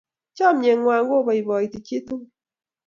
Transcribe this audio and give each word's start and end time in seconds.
Chamyengwai 0.35 1.01
ko 1.07 1.15
boiboiti 1.25 1.77
chitugul 1.87 2.29